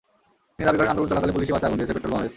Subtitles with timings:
[0.55, 2.29] তিনি দাবি করেন, আন্দোলন চলাকালে পুলিশই বাসে আগুন দিয়েছে, পেট্রলবোমা মেরেছে।